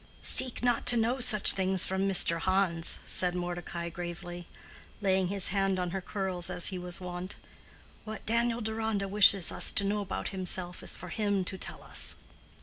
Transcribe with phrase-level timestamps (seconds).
[0.23, 2.39] "Seek not to know such things from Mr.
[2.39, 4.47] Hans," said Mordecai, gravely,
[4.99, 7.35] laying his hand on her curls, as he was wont.
[8.03, 12.15] "What Daniel Deronda wishes us to know about himself is for him to tell us."